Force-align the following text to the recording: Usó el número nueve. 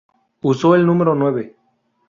Usó 0.41 0.73
el 0.73 0.83
número 0.83 1.13
nueve. 1.13 1.55